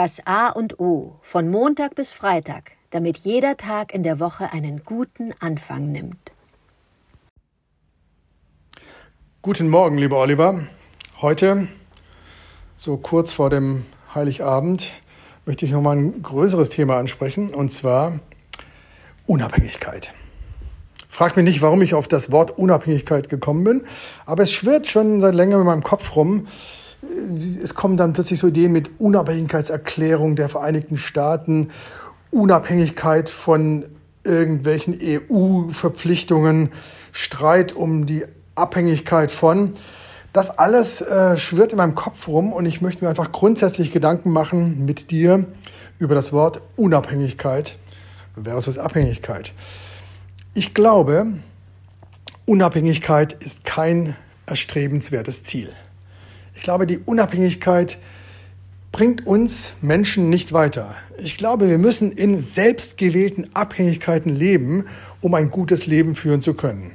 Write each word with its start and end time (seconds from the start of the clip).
Das 0.00 0.24
A 0.26 0.50
und 0.50 0.78
O 0.78 1.16
von 1.22 1.50
Montag 1.50 1.96
bis 1.96 2.12
Freitag, 2.12 2.76
damit 2.90 3.16
jeder 3.16 3.56
Tag 3.56 3.92
in 3.92 4.04
der 4.04 4.20
Woche 4.20 4.52
einen 4.52 4.84
guten 4.84 5.34
Anfang 5.40 5.90
nimmt. 5.90 6.30
Guten 9.42 9.68
Morgen, 9.68 9.98
lieber 9.98 10.18
Oliver. 10.18 10.68
Heute, 11.20 11.66
so 12.76 12.96
kurz 12.96 13.32
vor 13.32 13.50
dem 13.50 13.86
Heiligabend, 14.14 14.88
möchte 15.46 15.66
ich 15.66 15.72
nochmal 15.72 15.96
ein 15.96 16.22
größeres 16.22 16.70
Thema 16.70 16.96
ansprechen, 16.96 17.52
und 17.52 17.72
zwar 17.72 18.20
Unabhängigkeit. 19.26 20.14
Frag 21.08 21.34
mich 21.34 21.44
nicht, 21.44 21.60
warum 21.60 21.82
ich 21.82 21.94
auf 21.94 22.06
das 22.06 22.30
Wort 22.30 22.56
Unabhängigkeit 22.56 23.28
gekommen 23.28 23.64
bin, 23.64 23.84
aber 24.26 24.44
es 24.44 24.52
schwirrt 24.52 24.86
schon 24.86 25.20
seit 25.20 25.34
längerem 25.34 25.62
in 25.62 25.66
meinem 25.66 25.82
Kopf 25.82 26.14
rum. 26.14 26.46
Es 27.62 27.74
kommen 27.74 27.96
dann 27.96 28.12
plötzlich 28.12 28.40
so 28.40 28.48
Ideen 28.48 28.72
mit 28.72 28.90
Unabhängigkeitserklärung 28.98 30.36
der 30.36 30.48
Vereinigten 30.48 30.96
Staaten, 30.96 31.68
Unabhängigkeit 32.30 33.28
von 33.28 33.84
irgendwelchen 34.24 34.98
EU-Verpflichtungen, 35.00 36.70
Streit 37.12 37.72
um 37.72 38.06
die 38.06 38.24
Abhängigkeit 38.54 39.30
von. 39.30 39.74
Das 40.32 40.58
alles 40.58 41.00
äh, 41.00 41.36
schwirrt 41.38 41.72
in 41.72 41.78
meinem 41.78 41.94
Kopf 41.94 42.28
rum 42.28 42.52
und 42.52 42.66
ich 42.66 42.80
möchte 42.80 43.04
mir 43.04 43.08
einfach 43.08 43.32
grundsätzlich 43.32 43.92
Gedanken 43.92 44.30
machen 44.30 44.84
mit 44.84 45.10
dir 45.10 45.46
über 45.98 46.14
das 46.14 46.32
Wort 46.32 46.60
Unabhängigkeit 46.76 47.76
versus 48.42 48.78
Abhängigkeit. 48.78 49.52
Ich 50.54 50.74
glaube, 50.74 51.38
Unabhängigkeit 52.46 53.32
ist 53.32 53.64
kein 53.64 54.16
erstrebenswertes 54.46 55.44
Ziel. 55.44 55.72
Ich 56.58 56.64
glaube, 56.64 56.88
die 56.88 56.98
Unabhängigkeit 56.98 57.98
bringt 58.90 59.24
uns 59.24 59.74
Menschen 59.80 60.28
nicht 60.28 60.52
weiter. 60.52 60.96
Ich 61.16 61.38
glaube, 61.38 61.68
wir 61.68 61.78
müssen 61.78 62.10
in 62.10 62.42
selbstgewählten 62.42 63.54
Abhängigkeiten 63.54 64.34
leben, 64.34 64.86
um 65.20 65.34
ein 65.34 65.50
gutes 65.50 65.86
Leben 65.86 66.16
führen 66.16 66.42
zu 66.42 66.54
können. 66.54 66.90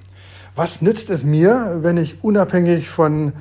Was 0.54 0.82
nützt 0.82 1.10
es 1.10 1.24
mir, 1.24 1.80
wenn 1.82 1.96
ich 1.96 2.22
unabhängig 2.26 2.90
von, 2.90 3.32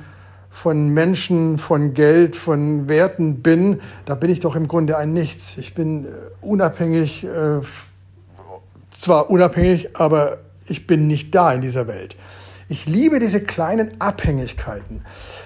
von 0.49 0.93
Menschen, 0.93 1.57
von 1.57 1.93
Geld, 1.93 2.37
von 2.37 2.87
Werten 2.87 3.41
bin? 3.43 3.81
Da 4.05 4.15
bin 4.15 4.31
ich 4.31 4.39
doch 4.39 4.55
im 4.55 4.69
Grunde 4.69 4.97
ein 4.97 5.13
Nichts. 5.13 5.57
Ich 5.57 5.73
bin 5.73 6.05
äh, 6.05 6.07
unabhängig 6.39 7.25
äh, 7.25 7.59
zwar 8.91 9.29
unabhängig, 9.29 9.97
aber 9.97 10.37
ich 10.67 10.87
bin 10.87 11.07
nicht 11.07 11.35
da 11.35 11.51
in 11.51 11.59
dieser 11.59 11.85
Welt. 11.87 12.15
Ich 12.73 12.87
liebe 12.87 13.19
diese 13.19 13.39
kleinen 13.39 14.01
Abhängigkeiten. 14.01 15.03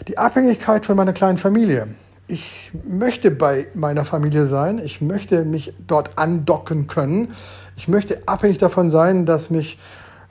Die 0.08 0.18
Abhängigkeit 0.18 0.86
von 0.86 0.96
meiner 0.96 1.12
kleinen 1.12 1.38
Familie. 1.38 1.90
Ich 2.30 2.72
möchte 2.88 3.32
bei 3.32 3.68
meiner 3.74 4.06
Familie 4.06 4.46
sein. 4.46 4.80
Ich 4.80 5.02
möchte 5.02 5.44
mich 5.44 5.74
dort 5.86 6.18
andocken 6.18 6.88
können. 6.88 7.34
Ich 7.76 7.90
möchte 7.90 8.22
abhängig 8.30 8.60
davon 8.60 8.90
sein, 8.90 9.26
dass 9.26 9.50
mich 9.50 9.78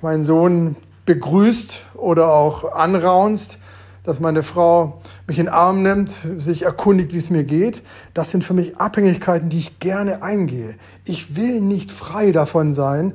mein 0.01 0.25
Sohn 0.25 0.75
begrüßt 1.05 1.85
oder 1.97 2.33
auch 2.33 2.73
anraunst, 2.73 3.59
dass 4.03 4.19
meine 4.19 4.43
Frau 4.43 5.03
mich 5.27 5.39
in 5.39 5.45
den 5.45 5.53
Arm 5.53 5.83
nimmt, 5.83 6.17
sich 6.39 6.63
erkundigt, 6.63 7.13
wie 7.13 7.19
es 7.19 7.29
mir 7.29 7.45
geht. 7.45 7.83
Das 8.15 8.31
sind 8.31 8.43
für 8.43 8.55
mich 8.55 8.79
Abhängigkeiten, 8.79 9.51
die 9.51 9.59
ich 9.59 9.81
gerne 9.81 10.23
eingehe. 10.23 10.77
Ich 11.05 11.37
will 11.37 11.61
nicht 11.61 11.93
frei 11.93 12.33
davon 12.33 12.73
sein, 12.73 13.13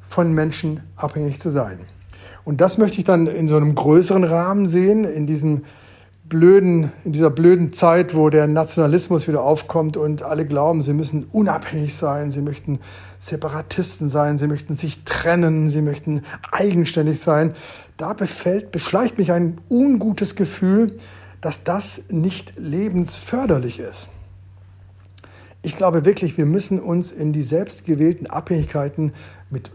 von 0.00 0.32
Menschen 0.32 0.82
abhängig 0.96 1.40
zu 1.40 1.50
sein. 1.50 1.80
Und 2.44 2.60
das 2.60 2.78
möchte 2.78 2.98
ich 2.98 3.04
dann 3.04 3.26
in 3.26 3.48
so 3.48 3.56
einem 3.56 3.74
größeren 3.74 4.24
Rahmen 4.24 4.66
sehen, 4.66 5.04
in 5.04 5.26
diesem 5.26 5.62
blöden, 6.24 6.92
in 7.04 7.12
dieser 7.12 7.30
blöden 7.30 7.72
Zeit, 7.72 8.14
wo 8.14 8.30
der 8.30 8.46
Nationalismus 8.46 9.28
wieder 9.28 9.42
aufkommt 9.42 9.96
und 9.96 10.22
alle 10.22 10.46
glauben, 10.46 10.80
sie 10.82 10.94
müssen 10.94 11.26
unabhängig 11.30 11.94
sein, 11.94 12.30
sie 12.30 12.42
möchten 12.42 12.78
Separatisten 13.18 14.08
sein, 14.08 14.38
sie 14.38 14.48
möchten 14.48 14.74
sich 14.74 15.04
trennen, 15.04 15.68
sie 15.68 15.82
möchten 15.82 16.22
eigenständig 16.50 17.20
sein. 17.20 17.52
Da 17.96 18.14
befällt, 18.14 18.72
beschleicht 18.72 19.18
mich 19.18 19.30
ein 19.30 19.60
ungutes 19.68 20.34
Gefühl, 20.34 20.96
dass 21.42 21.64
das 21.64 22.04
nicht 22.08 22.54
lebensförderlich 22.56 23.78
ist. 23.78 24.08
Ich 25.60 25.76
glaube 25.76 26.04
wirklich, 26.04 26.38
wir 26.38 26.46
müssen 26.46 26.80
uns 26.80 27.12
in 27.12 27.32
die 27.32 27.42
selbstgewählten 27.42 28.26
Abhängigkeiten 28.26 29.12
mit 29.50 29.70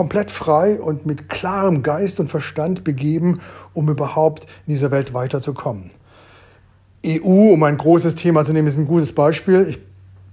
komplett 0.00 0.30
frei 0.30 0.80
und 0.80 1.04
mit 1.04 1.28
klarem 1.28 1.82
Geist 1.82 2.20
und 2.20 2.28
Verstand 2.28 2.84
begeben, 2.84 3.40
um 3.74 3.86
überhaupt 3.90 4.44
in 4.66 4.72
dieser 4.72 4.90
Welt 4.90 5.12
weiterzukommen. 5.12 5.90
EU, 7.04 7.52
um 7.52 7.62
ein 7.64 7.76
großes 7.76 8.14
Thema 8.14 8.42
zu 8.46 8.54
nehmen, 8.54 8.66
ist 8.66 8.78
ein 8.78 8.86
gutes 8.86 9.14
Beispiel. 9.14 9.66
Ich 9.68 9.78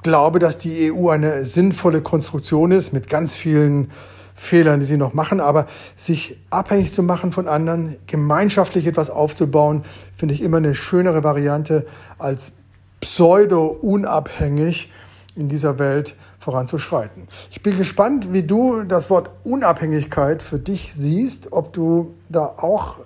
glaube, 0.04 0.40
dass 0.40 0.58
die 0.58 0.90
EU 0.90 1.10
eine 1.10 1.44
sinnvolle 1.44 2.02
Konstruktion 2.02 2.72
ist 2.72 2.94
mit 2.94 3.10
ganz 3.10 3.36
vielen 3.36 3.90
Fehlern, 4.36 4.80
die 4.80 4.86
sie 4.86 4.96
noch 4.96 5.14
machen, 5.14 5.42
aber 5.42 5.66
sich 5.98 6.40
abhängig 6.50 6.94
zu 6.94 7.04
machen 7.04 7.34
von 7.34 7.50
anderen, 7.50 7.98
gemeinschaftlich 8.08 8.88
etwas 8.88 9.10
aufzubauen, 9.10 9.82
finde 10.16 10.34
ich 10.34 10.42
immer 10.42 10.58
eine 10.58 10.76
schönere 10.76 11.26
Variante 11.26 11.86
als 12.20 12.54
pseudo-unabhängig 13.02 14.90
in 15.38 15.50
dieser 15.50 15.80
Welt 15.80 16.16
voranzuschreiten. 16.40 17.28
Ich 17.52 17.62
bin 17.62 17.78
gespannt, 17.78 18.34
wie 18.34 18.44
du 18.44 18.84
das 18.84 19.10
Wort 19.10 19.30
Unabhängigkeit 19.44 20.42
für 20.42 20.60
dich 20.60 20.94
siehst, 20.94 21.54
ob 21.54 21.74
du 21.74 22.16
da 22.28 22.46
auch 22.46 22.98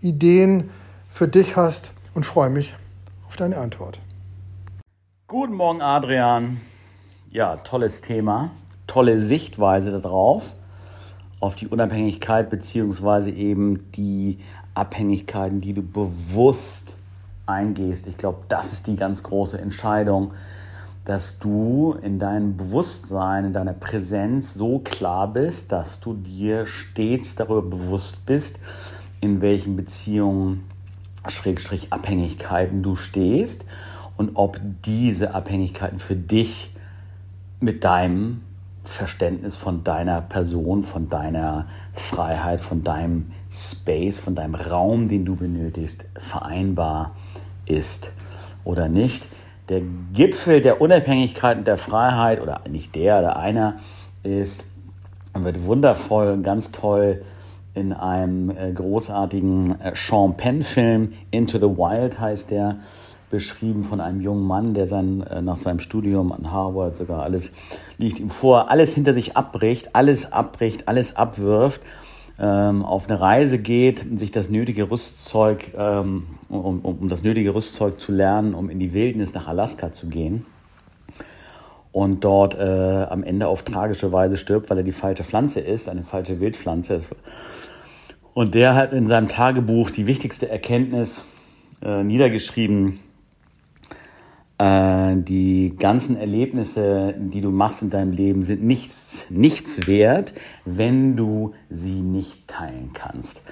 Ideen 0.00 0.70
für 1.10 1.28
dich 1.28 1.56
hast 1.56 1.92
und 2.14 2.24
freue 2.24 2.50
mich 2.50 2.74
auf 3.26 3.36
deine 3.36 3.58
Antwort. 3.58 4.00
Guten 5.28 5.54
Morgen, 5.54 5.82
Adrian. 5.82 6.60
Ja, 7.30 7.56
tolles 7.56 8.00
Thema, 8.00 8.50
tolle 8.86 9.20
Sichtweise 9.20 10.00
darauf, 10.00 10.44
auf 11.40 11.56
die 11.56 11.66
Unabhängigkeit 11.66 12.48
beziehungsweise 12.48 13.30
eben 13.30 13.90
die 13.92 14.38
Abhängigkeiten, 14.74 15.60
die 15.60 15.72
du 15.72 15.82
bewusst 15.82 16.96
eingehst. 17.46 18.06
Ich 18.06 18.16
glaube, 18.16 18.44
das 18.48 18.72
ist 18.72 18.86
die 18.86 18.96
ganz 18.96 19.22
große 19.22 19.60
Entscheidung, 19.60 20.32
dass 21.04 21.38
du 21.38 21.96
in 22.02 22.18
deinem 22.18 22.56
Bewusstsein, 22.56 23.46
in 23.46 23.52
deiner 23.52 23.74
Präsenz 23.74 24.54
so 24.54 24.78
klar 24.78 25.32
bist, 25.32 25.70
dass 25.70 26.00
du 26.00 26.14
dir 26.14 26.66
stets 26.66 27.36
darüber 27.36 27.62
bewusst 27.62 28.24
bist, 28.24 28.58
in 29.20 29.40
welchen 29.40 29.76
Beziehungen, 29.76 30.64
Schrägstrich 31.26 31.92
Abhängigkeiten 31.92 32.82
du 32.82 32.96
stehst 32.96 33.64
und 34.16 34.32
ob 34.34 34.60
diese 34.84 35.34
Abhängigkeiten 35.34 35.98
für 35.98 36.16
dich 36.16 36.74
mit 37.60 37.84
deinem 37.84 38.42
Verständnis 38.82 39.56
von 39.56 39.82
deiner 39.84 40.20
Person, 40.20 40.82
von 40.82 41.08
deiner 41.08 41.66
Freiheit, 41.94 42.60
von 42.60 42.84
deinem 42.84 43.30
Space, 43.50 44.18
von 44.18 44.34
deinem 44.34 44.54
Raum, 44.54 45.08
den 45.08 45.24
du 45.24 45.36
benötigst, 45.36 46.04
vereinbar 46.18 47.12
ist 47.64 48.12
oder 48.64 48.88
nicht 48.88 49.26
der 49.68 49.82
Gipfel 50.12 50.60
der 50.60 50.80
Unabhängigkeit 50.80 51.58
und 51.58 51.66
der 51.66 51.78
Freiheit, 51.78 52.40
oder 52.40 52.60
nicht 52.68 52.94
der, 52.94 53.20
der 53.20 53.36
einer, 53.38 53.76
ist, 54.22 54.64
wird 55.34 55.64
wundervoll 55.64 56.28
und 56.28 56.42
ganz 56.42 56.72
toll 56.72 57.22
in 57.74 57.92
einem 57.92 58.50
äh, 58.50 58.72
großartigen 58.72 59.80
äh, 59.80 59.92
Sean 59.94 60.36
Penn-Film, 60.36 61.12
Into 61.30 61.58
the 61.58 61.76
Wild 61.76 62.20
heißt 62.20 62.50
der, 62.50 62.76
beschrieben 63.30 63.82
von 63.82 64.00
einem 64.00 64.20
jungen 64.20 64.46
Mann, 64.46 64.74
der 64.74 64.86
sein, 64.86 65.22
äh, 65.22 65.42
nach 65.42 65.56
seinem 65.56 65.80
Studium 65.80 66.30
an 66.30 66.52
Harvard 66.52 66.96
sogar 66.96 67.22
alles 67.22 67.50
liegt 67.98 68.20
ihm 68.20 68.30
vor, 68.30 68.70
alles 68.70 68.94
hinter 68.94 69.12
sich 69.12 69.36
abbricht, 69.36 69.90
alles 69.96 70.30
abbricht, 70.30 70.86
alles 70.86 71.16
abwirft 71.16 71.80
ähm, 72.38 72.84
auf 72.84 73.08
eine 73.08 73.20
Reise 73.20 73.58
geht, 73.58 74.04
sich 74.18 74.30
das 74.30 74.50
nötige 74.50 74.90
Rüstzeug, 74.90 75.72
ähm, 75.76 76.24
um, 76.48 76.80
um, 76.80 77.08
das 77.08 77.22
nötige 77.22 77.54
Rüstzeug 77.54 78.00
zu 78.00 78.12
lernen, 78.12 78.54
um 78.54 78.70
in 78.70 78.78
die 78.78 78.92
Wildnis 78.92 79.34
nach 79.34 79.46
Alaska 79.46 79.92
zu 79.92 80.08
gehen 80.08 80.46
und 81.94 82.24
dort 82.24 82.58
äh, 82.58 83.06
am 83.08 83.22
Ende 83.22 83.46
auf 83.46 83.62
tragische 83.62 84.10
Weise 84.10 84.36
stirbt, 84.36 84.68
weil 84.68 84.78
er 84.78 84.84
die 84.84 84.90
falsche 84.90 85.22
Pflanze 85.22 85.60
ist, 85.60 85.88
eine 85.88 86.02
falsche 86.02 86.40
Wildpflanze 86.40 86.94
ist. 86.94 87.10
Und 88.32 88.54
der 88.56 88.74
hat 88.74 88.92
in 88.92 89.06
seinem 89.06 89.28
Tagebuch 89.28 89.90
die 89.90 90.08
wichtigste 90.08 90.48
Erkenntnis 90.48 91.22
äh, 91.82 92.02
niedergeschrieben, 92.02 92.98
äh, 94.58 95.16
die 95.16 95.74
ganzen 95.78 96.16
Erlebnisse, 96.16 97.14
die 97.18 97.40
du 97.40 97.50
machst 97.50 97.82
in 97.82 97.90
deinem 97.90 98.12
Leben, 98.12 98.42
sind 98.42 98.62
nichts, 98.62 99.26
nichts 99.30 99.86
wert, 99.86 100.34
wenn 100.64 101.16
du 101.16 101.54
sie 101.70 102.02
nicht 102.02 102.46
teilen 102.46 102.90
kannst. 102.94 103.42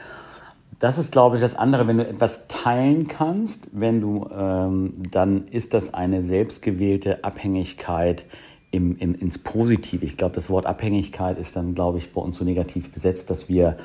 Das 0.78 0.99
ist, 0.99 1.12
glaube 1.12 1.37
ich, 1.37 1.43
das 1.43 1.54
andere. 1.54 1.87
Wenn 1.87 1.99
du 1.99 2.08
etwas 2.08 2.49
teilen 2.49 3.06
kannst, 3.06 3.69
wenn 3.72 4.00
du, 4.00 4.28
ähm, 4.37 4.93
dann 5.10 5.44
ist 5.44 5.75
das 5.75 5.94
eine 5.94 6.25
selbstgewählte 6.25 7.22
Abhängigkeit 7.22 8.26
im, 8.72 8.96
im, 8.96 9.14
ins 9.14 9.38
Positive. 9.38 10.05
Ich 10.05 10.16
glaube, 10.16 10.34
das 10.34 10.50
Wort 10.50 10.66
Abhängigkeit 10.66 11.38
ist 11.38 11.55
dann, 11.55 11.75
glaube 11.75 11.98
ich, 11.98 12.12
bei 12.12 12.20
uns 12.20 12.37
so 12.37 12.44
negativ 12.44 12.90
besetzt, 12.90 13.31
dass 13.31 13.48
wir 13.48 13.76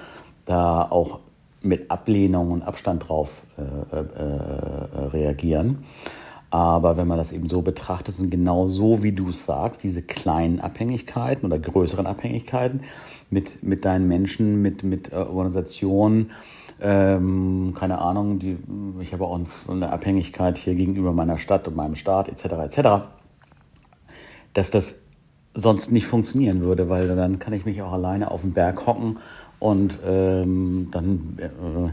da 0.46 0.82
auch 0.84 1.20
mit 1.62 1.92
Ablehnung 1.92 2.52
und 2.52 2.64
Abstand 2.64 3.08
drauf 3.08 3.44
äh, 3.58 3.62
äh, 3.96 4.00
äh 4.00 5.06
reagieren. 5.08 5.84
Aber 6.50 6.96
wenn 6.96 7.08
man 7.08 7.18
das 7.18 7.34
eben 7.34 7.50
so 7.50 7.62
betrachtet, 7.62 8.16
sind 8.16 8.32
genau 8.32 8.68
so, 8.68 9.04
wie 9.04 9.12
du 9.12 9.30
es 9.30 9.46
sagst, 9.46 9.84
diese 9.84 10.02
kleinen 10.02 10.62
Abhängigkeiten 10.62 11.46
oder 11.46 11.60
größeren 11.60 12.08
Abhängigkeiten 12.08 12.82
mit, 13.30 13.64
mit 13.64 13.84
deinen 13.84 14.08
Menschen, 14.08 14.62
mit, 14.62 14.84
mit 14.84 15.12
Organisationen, 15.12 16.32
ähm, 16.80 17.74
keine 17.78 18.00
Ahnung, 18.00 18.40
die, 18.40 18.58
ich 19.02 19.12
habe 19.12 19.26
auch 19.26 19.40
eine 19.70 19.92
Abhängigkeit 19.92 20.58
hier 20.58 20.76
gegenüber 20.76 21.12
meiner 21.12 21.38
Stadt 21.38 21.68
und 21.68 21.76
meinem 21.76 21.96
Staat 21.96 22.30
etc. 22.30 22.46
etc., 22.78 22.90
dass 24.54 24.72
das 24.72 25.00
sonst 25.54 25.92
nicht 25.92 26.06
funktionieren 26.06 26.62
würde, 26.62 26.88
weil 26.88 27.08
dann 27.16 27.40
kann 27.40 27.54
ich 27.54 27.66
mich 27.66 27.82
auch 27.82 27.92
alleine 27.92 28.32
auf 28.32 28.42
den 28.42 28.54
Berg 28.54 28.86
hocken 28.86 29.18
und 29.60 30.00
ähm, 30.06 30.88
dann 30.92 31.38
äh, 31.40 31.90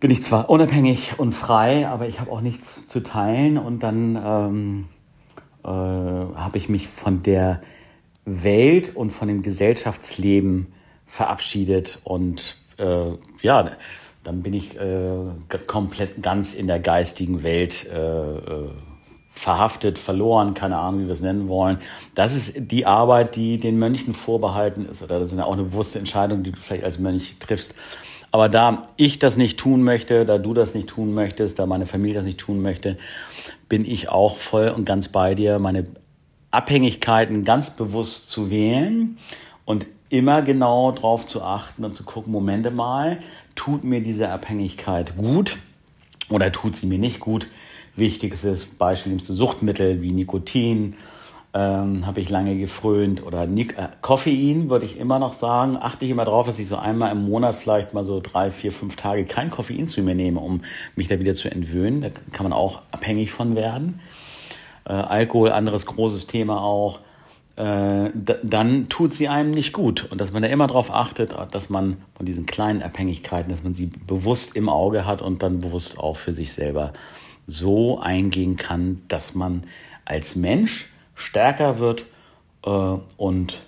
bin 0.00 0.10
ich 0.10 0.22
zwar 0.22 0.50
unabhängig 0.50 1.18
und 1.18 1.32
frei, 1.32 1.88
aber 1.88 2.06
ich 2.06 2.20
habe 2.20 2.30
auch 2.30 2.40
nichts 2.40 2.88
zu 2.88 3.02
teilen 3.02 3.58
und 3.58 3.82
dann 3.82 4.16
ähm, 4.16 4.88
äh, 5.64 5.68
habe 5.68 6.58
ich 6.58 6.68
mich 6.68 6.88
von 6.88 7.22
der 7.22 7.60
Welt 8.24 8.94
und 8.94 9.10
von 9.10 9.28
dem 9.28 9.42
Gesellschaftsleben 9.42 10.66
verabschiedet 11.06 12.00
und 12.04 12.58
äh, 12.78 13.12
ja, 13.40 13.70
dann 14.24 14.42
bin 14.42 14.54
ich 14.54 14.76
äh, 14.78 15.30
komplett 15.66 16.22
ganz 16.22 16.54
in 16.54 16.66
der 16.66 16.80
geistigen 16.80 17.42
Welt 17.44 17.86
äh, 17.86 18.36
äh, 18.36 18.70
verhaftet, 19.30 19.98
verloren, 19.98 20.54
keine 20.54 20.78
Ahnung, 20.78 21.02
wie 21.02 21.06
wir 21.06 21.14
es 21.14 21.20
nennen 21.20 21.48
wollen. 21.48 21.78
Das 22.14 22.34
ist 22.34 22.54
die 22.56 22.86
Arbeit, 22.86 23.36
die 23.36 23.58
den 23.58 23.78
Mönchen 23.78 24.14
vorbehalten 24.14 24.86
ist, 24.86 25.02
oder 25.02 25.20
das 25.20 25.30
ist 25.30 25.38
ja 25.38 25.44
auch 25.44 25.52
eine 25.52 25.64
bewusste 25.64 25.98
Entscheidung, 25.98 26.42
die 26.42 26.52
du 26.52 26.60
vielleicht 26.60 26.84
als 26.84 26.98
Mönch 26.98 27.36
triffst. 27.38 27.74
Aber 28.36 28.50
da 28.50 28.90
ich 28.98 29.18
das 29.18 29.38
nicht 29.38 29.58
tun 29.58 29.82
möchte, 29.82 30.26
da 30.26 30.36
du 30.36 30.52
das 30.52 30.74
nicht 30.74 30.90
tun 30.90 31.14
möchtest, 31.14 31.58
da 31.58 31.64
meine 31.64 31.86
Familie 31.86 32.16
das 32.16 32.26
nicht 32.26 32.36
tun 32.36 32.60
möchte, 32.60 32.98
bin 33.70 33.86
ich 33.86 34.10
auch 34.10 34.36
voll 34.36 34.68
und 34.68 34.84
ganz 34.84 35.08
bei 35.08 35.34
dir, 35.34 35.58
meine 35.58 35.86
Abhängigkeiten 36.50 37.44
ganz 37.44 37.76
bewusst 37.76 38.28
zu 38.28 38.50
wählen 38.50 39.16
und 39.64 39.86
immer 40.10 40.42
genau 40.42 40.92
darauf 40.92 41.24
zu 41.24 41.40
achten 41.40 41.82
und 41.82 41.94
zu 41.94 42.04
gucken, 42.04 42.30
Momente 42.30 42.70
mal, 42.70 43.20
tut 43.54 43.84
mir 43.84 44.02
diese 44.02 44.28
Abhängigkeit 44.28 45.16
gut 45.16 45.56
oder 46.28 46.52
tut 46.52 46.76
sie 46.76 46.88
mir 46.88 46.98
nicht 46.98 47.20
gut? 47.20 47.46
Wichtigstes 47.94 48.66
Beispiel 48.66 49.12
nimmst 49.12 49.30
du 49.30 49.32
Suchtmittel 49.32 50.02
wie 50.02 50.12
Nikotin, 50.12 50.96
ähm, 51.56 52.04
habe 52.04 52.20
ich 52.20 52.28
lange 52.28 52.58
gefrönt 52.58 53.24
oder 53.24 53.46
Nik 53.46 53.78
äh, 53.78 53.88
Koffein 54.02 54.68
würde 54.68 54.84
ich 54.84 54.98
immer 54.98 55.18
noch 55.18 55.32
sagen. 55.32 55.78
Achte 55.80 56.04
ich 56.04 56.10
immer 56.10 56.26
darauf, 56.26 56.46
dass 56.46 56.58
ich 56.58 56.68
so 56.68 56.76
einmal 56.76 57.10
im 57.12 57.24
Monat 57.24 57.54
vielleicht 57.54 57.94
mal 57.94 58.04
so 58.04 58.20
drei, 58.20 58.50
vier, 58.50 58.72
fünf 58.72 58.96
Tage 58.96 59.24
kein 59.24 59.48
Koffein 59.48 59.88
zu 59.88 60.02
mir 60.02 60.14
nehme, 60.14 60.40
um 60.40 60.60
mich 60.96 61.08
da 61.08 61.18
wieder 61.18 61.34
zu 61.34 61.50
entwöhnen. 61.50 62.02
Da 62.02 62.10
kann 62.32 62.44
man 62.44 62.52
auch 62.52 62.82
abhängig 62.90 63.32
von 63.32 63.56
werden. 63.56 64.00
Äh, 64.84 64.92
Alkohol, 64.92 65.50
anderes 65.50 65.86
großes 65.86 66.26
Thema 66.26 66.60
auch 66.60 67.00
äh, 67.56 68.10
dann 68.42 68.90
tut 68.90 69.14
sie 69.14 69.28
einem 69.28 69.50
nicht 69.50 69.72
gut. 69.72 70.12
Und 70.12 70.20
dass 70.20 70.32
man 70.32 70.42
da 70.42 70.48
immer 70.48 70.66
darauf 70.66 70.90
achtet, 70.90 71.34
dass 71.52 71.70
man 71.70 71.96
von 72.14 72.26
diesen 72.26 72.44
kleinen 72.44 72.82
Abhängigkeiten, 72.82 73.50
dass 73.50 73.62
man 73.62 73.74
sie 73.74 73.86
bewusst 73.86 74.56
im 74.56 74.68
Auge 74.68 75.06
hat 75.06 75.22
und 75.22 75.42
dann 75.42 75.60
bewusst 75.60 75.98
auch 75.98 76.18
für 76.18 76.34
sich 76.34 76.52
selber 76.52 76.92
so 77.46 77.98
eingehen 77.98 78.56
kann, 78.56 79.00
dass 79.08 79.34
man 79.34 79.62
als 80.04 80.36
Mensch 80.36 80.90
stärker 81.16 81.80
wird 81.80 82.04
äh, 82.64 82.70
und 82.70 83.62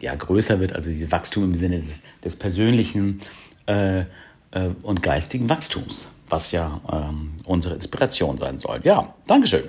ja, 0.00 0.14
größer 0.14 0.60
wird, 0.60 0.74
also 0.74 0.90
dieses 0.90 1.12
Wachstum 1.12 1.44
im 1.44 1.54
Sinne 1.54 1.80
des, 1.80 2.00
des 2.24 2.36
persönlichen 2.36 3.20
äh, 3.66 4.00
äh, 4.00 4.04
und 4.82 5.02
geistigen 5.02 5.48
Wachstums, 5.48 6.08
was 6.28 6.52
ja 6.52 6.80
ähm, 6.90 7.34
unsere 7.44 7.74
Inspiration 7.74 8.38
sein 8.38 8.58
soll. 8.58 8.80
Ja, 8.82 9.14
Dankeschön. 9.26 9.68